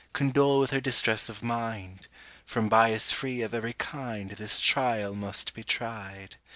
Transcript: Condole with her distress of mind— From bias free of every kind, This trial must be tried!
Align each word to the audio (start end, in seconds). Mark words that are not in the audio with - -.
Condole 0.13 0.59
with 0.59 0.71
her 0.71 0.81
distress 0.81 1.29
of 1.29 1.43
mind— 1.43 2.07
From 2.43 2.69
bias 2.69 3.11
free 3.11 3.43
of 3.43 3.53
every 3.53 3.73
kind, 3.73 4.31
This 4.31 4.59
trial 4.59 5.13
must 5.13 5.53
be 5.53 5.63
tried! 5.63 6.37